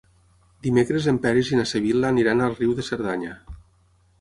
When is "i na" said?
1.53-1.65